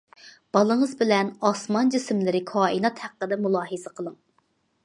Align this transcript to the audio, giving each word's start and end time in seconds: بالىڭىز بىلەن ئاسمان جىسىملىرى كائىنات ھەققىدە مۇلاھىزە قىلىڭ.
بالىڭىز 0.55 0.95
بىلەن 1.01 1.29
ئاسمان 1.49 1.93
جىسىملىرى 1.97 2.41
كائىنات 2.53 3.05
ھەققىدە 3.07 3.41
مۇلاھىزە 3.45 3.97
قىلىڭ. 4.01 4.21